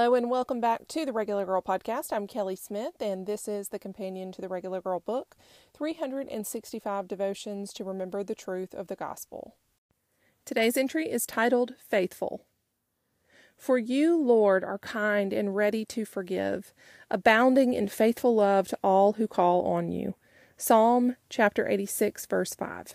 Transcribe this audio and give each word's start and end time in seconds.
Hello 0.00 0.14
and 0.14 0.30
welcome 0.30 0.62
back 0.62 0.88
to 0.88 1.04
the 1.04 1.12
Regular 1.12 1.44
Girl 1.44 1.60
Podcast. 1.60 2.10
I'm 2.10 2.26
Kelly 2.26 2.56
Smith, 2.56 3.02
and 3.02 3.26
this 3.26 3.46
is 3.46 3.68
the 3.68 3.78
companion 3.78 4.32
to 4.32 4.40
the 4.40 4.48
Regular 4.48 4.80
Girl 4.80 4.98
book 4.98 5.36
365 5.74 7.06
Devotions 7.06 7.70
to 7.74 7.84
Remember 7.84 8.24
the 8.24 8.34
Truth 8.34 8.72
of 8.72 8.86
the 8.86 8.96
Gospel. 8.96 9.56
Today's 10.46 10.78
entry 10.78 11.10
is 11.10 11.26
titled 11.26 11.74
Faithful. 11.86 12.46
For 13.58 13.76
you, 13.76 14.16
Lord, 14.16 14.64
are 14.64 14.78
kind 14.78 15.34
and 15.34 15.54
ready 15.54 15.84
to 15.84 16.06
forgive, 16.06 16.72
abounding 17.10 17.74
in 17.74 17.86
faithful 17.86 18.34
love 18.34 18.68
to 18.68 18.78
all 18.82 19.12
who 19.12 19.28
call 19.28 19.66
on 19.66 19.92
you. 19.92 20.14
Psalm 20.56 21.16
chapter 21.28 21.68
86, 21.68 22.24
verse 22.24 22.54
5. 22.54 22.94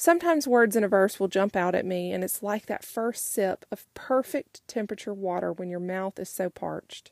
Sometimes 0.00 0.46
words 0.46 0.76
in 0.76 0.84
a 0.84 0.88
verse 0.88 1.18
will 1.18 1.26
jump 1.26 1.56
out 1.56 1.74
at 1.74 1.84
me, 1.84 2.12
and 2.12 2.22
it's 2.22 2.40
like 2.40 2.66
that 2.66 2.84
first 2.84 3.32
sip 3.32 3.66
of 3.72 3.92
perfect 3.94 4.66
temperature 4.68 5.12
water 5.12 5.52
when 5.52 5.68
your 5.68 5.80
mouth 5.80 6.20
is 6.20 6.28
so 6.28 6.48
parched. 6.48 7.10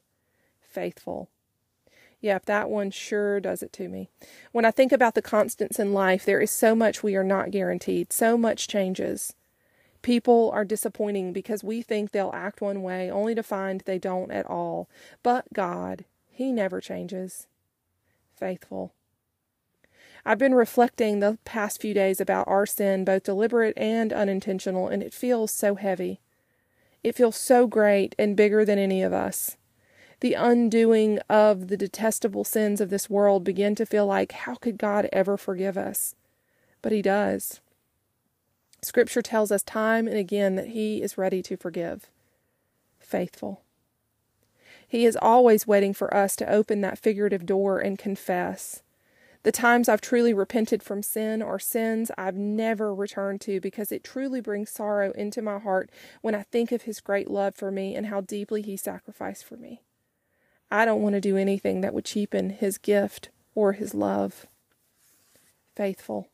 Faithful. 0.61 1.29
Yep, 2.21 2.47
that 2.47 2.71
one 2.71 2.93
sure 2.93 3.41
does 3.41 3.61
it 3.61 3.73
to 3.73 3.89
me. 3.89 4.09
When 4.53 4.65
I 4.65 4.71
think 4.71 4.93
about 4.93 5.17
the 5.17 5.21
constants 5.21 5.81
in 5.81 5.93
life, 5.93 6.25
there 6.25 6.41
is 6.41 6.53
so 6.53 6.77
much 6.77 7.03
we 7.03 7.17
are 7.17 7.25
not 7.25 7.51
guaranteed, 7.51 8.13
so 8.13 8.39
much 8.39 8.69
changes. 8.69 9.35
People 10.03 10.53
are 10.55 10.65
disappointing 10.65 11.33
because 11.33 11.65
we 11.65 11.83
think 11.83 12.13
they'll 12.13 12.31
act 12.33 12.61
one 12.61 12.85
way 12.85 13.11
only 13.11 13.35
to 13.35 13.43
find 13.43 13.81
they 13.81 13.99
don't 13.99 14.31
at 14.31 14.47
all. 14.47 14.89
But 15.25 15.53
God, 15.53 16.05
He 16.31 16.53
never 16.53 16.81
changes. 16.81 17.49
Faithful. 18.37 18.93
I've 20.25 20.39
been 20.39 20.55
reflecting 20.55 21.21
the 21.21 21.39
past 21.45 21.81
few 21.81 21.95
days 21.95 22.21
about 22.21 22.49
our 22.49 22.67
sin, 22.67 23.05
both 23.05 23.25
deliberate 23.25 23.75
and 23.77 24.13
unintentional, 24.13 24.89
and 24.89 25.03
it 25.03 25.15
feels 25.15 25.51
so 25.53 25.75
heavy. 25.75 26.21
It 27.05 27.15
feels 27.15 27.37
so 27.37 27.67
great 27.67 28.15
and 28.19 28.37
bigger 28.37 28.65
than 28.65 28.79
any 28.79 29.03
of 29.03 29.13
us. 29.13 29.57
The 30.21 30.35
undoing 30.35 31.19
of 31.29 31.69
the 31.69 31.77
detestable 31.77 32.45
sins 32.45 32.81
of 32.81 32.91
this 32.91 33.11
world 33.11 33.45
begin 33.45 33.75
to 33.77 33.87
feel 33.87 34.07
like, 34.07 34.33
how 34.33 34.55
could 34.55 34.79
God 34.79 35.09
ever 35.13 35.37
forgive 35.37 35.77
us? 35.77 36.15
But 36.83 36.93
He 36.93 37.03
does. 37.03 37.61
Scripture 38.83 39.23
tells 39.23 39.53
us 39.53 39.63
time 39.63 40.09
and 40.09 40.17
again 40.17 40.57
that 40.57 40.69
He 40.69 41.03
is 41.03 41.19
ready 41.19 41.43
to 41.43 41.57
forgive. 41.57 42.11
Faithful. 42.99 43.63
He 44.89 45.05
is 45.05 45.19
always 45.21 45.67
waiting 45.67 45.93
for 45.93 46.15
us 46.15 46.37
to 46.37 46.51
open 46.51 46.81
that 46.81 46.99
figurative 46.99 47.45
door 47.45 47.79
and 47.79 47.99
confess. 47.99 48.83
The 49.47 49.53
times 49.53 49.89
I've 49.89 50.01
truly 50.01 50.35
repented 50.35 50.83
from 50.83 51.05
sin 51.05 51.41
or 51.41 51.61
sins 51.61 52.11
I've 52.19 52.35
never 52.35 52.93
returned 52.93 53.41
to 53.43 53.61
because 53.61 53.93
it 53.93 54.03
truly 54.03 54.41
brings 54.41 54.71
sorrow 54.71 55.13
into 55.13 55.41
my 55.41 55.61
heart 55.61 55.89
when 56.21 56.35
I 56.35 56.43
think 56.43 56.73
of 56.73 56.83
His 56.83 57.01
great 57.01 57.31
love 57.31 57.55
for 57.55 57.71
me 57.71 57.95
and 57.95 58.07
how 58.07 58.23
deeply 58.23 58.61
He 58.61 58.77
sacrificed 58.77 59.45
for 59.45 59.57
me. 59.57 59.83
I 60.69 60.85
don't 60.85 61.01
want 61.01 61.15
to 61.15 61.21
do 61.21 61.37
anything 61.37 61.81
that 61.83 61.95
would 61.95 62.05
cheapen 62.05 62.51
His 62.51 62.77
gift 62.77 63.29
or 63.55 63.75
His 63.75 63.95
love. 63.95 64.47
Faithful. 65.77 66.27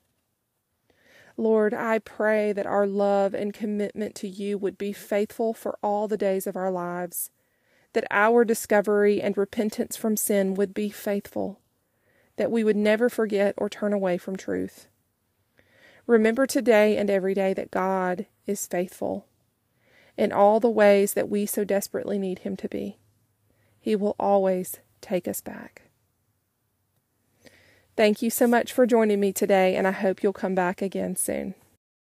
Lord, 1.37 1.75
I 1.75 1.99
pray 1.99 2.55
that 2.55 2.65
our 2.65 2.87
love 2.87 3.35
and 3.35 3.53
commitment 3.53 4.15
to 4.15 4.27
you 4.27 4.57
would 4.57 4.79
be 4.79 4.95
faithful 4.95 5.53
for 5.53 5.79
all 5.83 6.09
the 6.09 6.17
days 6.17 6.47
of 6.47 6.57
our 6.57 6.71
lives, 6.71 7.29
that 7.93 8.07
our 8.11 8.43
discovery 8.43 9.21
and 9.21 9.37
repentance 9.37 9.99
from 9.99 10.17
sin 10.17 10.55
would 10.55 10.73
be 10.73 10.89
faithful 10.89 11.59
that 12.37 12.51
we 12.51 12.65
would 12.65 12.77
never 12.77 13.09
forget 13.09 13.55
or 13.57 13.69
turn 13.69 13.93
away 13.93 14.19
from 14.19 14.37
truth. 14.37 14.89
Remember 16.07 16.47
today 16.47 16.97
and 16.97 17.09
every 17.11 17.35
day 17.35 17.55
that 17.55 17.71
God 17.71 18.27
is 18.47 18.67
faithful 18.67 19.27
in 20.17 20.33
all 20.33 20.61
the 20.61 20.71
ways 20.71 21.15
that 21.15 21.29
we 21.29 21.47
so 21.47 21.65
desperately 21.65 22.19
need 22.19 22.41
Him 22.41 22.57
to 22.57 22.69
be. 22.69 22.99
He 23.81 23.97
will 23.97 24.17
always 24.19 24.79
take 25.01 25.27
us 25.27 25.41
back. 25.41 25.83
Thank 27.97 28.23
you 28.23 28.31
so 28.31 28.47
much 28.47 28.73
for 28.73 28.87
joining 28.87 29.21
me 29.21 29.33
today, 29.33 29.77
and 29.77 29.87
I 29.87 29.91
hope 29.91 30.23
you'll 30.23 30.33
come 30.33 30.55
back 30.55 30.81
again 30.81 31.15
soon. 31.15 31.55